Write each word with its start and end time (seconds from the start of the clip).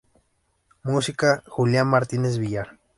Música: 0.81 1.43
Julián 1.45 1.87
Martínez 1.87 2.39
Villar. 2.39 2.79